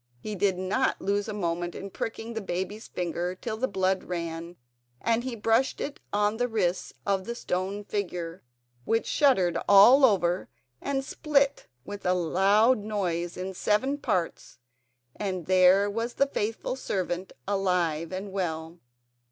[0.19, 4.55] He did not lose a moment in pricking the baby's finger till the blood ran,
[4.99, 8.41] and he brushed it on the wrists of the stone figure,
[8.83, 10.49] which shuddered all over
[10.81, 14.57] and split with a loud noise in seven parts
[15.15, 18.79] and there was the faithful servant alive and well.